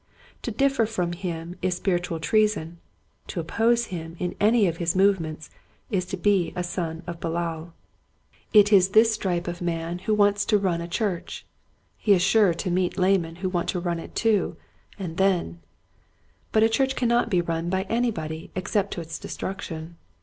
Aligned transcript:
To 0.41 0.49
differ 0.49 0.87
from 0.87 1.11
him 1.13 1.57
is 1.61 1.75
spiritual 1.77 2.19
treason, 2.19 2.79
to 3.27 3.39
oppose 3.39 3.85
him 3.93 4.15
in 4.17 4.33
any 4.39 4.65
of 4.65 4.77
his 4.77 4.95
movements 4.95 5.51
is 5.91 6.05
to 6.07 6.17
be 6.17 6.53
a 6.55 6.63
son 6.63 7.03
of 7.05 7.19
Belial. 7.19 7.73
Autocracy. 8.49 8.59
121 8.63 8.63
It 8.63 8.73
is 8.73 8.89
this 8.89 9.11
stripe 9.13 9.47
of 9.47 9.61
man 9.61 9.99
who 9.99 10.15
wants 10.15 10.43
to 10.45 10.57
run 10.57 10.81
a 10.81 10.87
church. 10.87 11.45
He 11.99 12.13
is 12.13 12.23
sure 12.23 12.55
to 12.55 12.71
meet 12.71 12.97
a 12.97 13.01
layman 13.01 13.35
who 13.45 13.49
wants 13.49 13.73
to 13.73 13.79
run 13.79 13.99
it 13.99 14.15
too. 14.15 14.57
And 14.97 15.17
then—! 15.17 15.59
But 16.51 16.63
a 16.63 16.69
church 16.69 16.95
cannot 16.95 17.29
be 17.29 17.39
run 17.41 17.69
by 17.69 17.83
anybody 17.83 18.49
except 18.55 18.95
to 18.95 19.01
its 19.01 19.19
destruction. 19.19 19.97